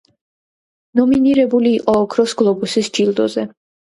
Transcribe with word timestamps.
ნომინირებული 0.99 1.73
იყო 1.81 1.95
ოქროს 2.07 2.35
გლობუსის 2.41 2.91
ჯილდოზე. 2.99 3.45